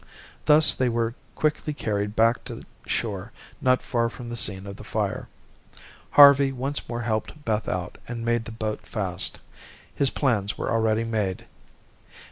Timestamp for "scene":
4.35-4.65